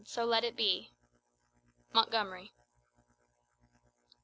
to 0.11 0.25
let 0.25 0.43
it 0.43 0.55
be!" 0.57 0.89
Montgomery. 1.93 2.51